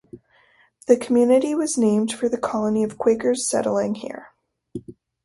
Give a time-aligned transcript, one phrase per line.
[0.87, 4.29] The community was named for the colony of Quakers settling here.